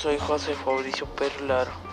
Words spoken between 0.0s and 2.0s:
soy José Fabricio Perlaro.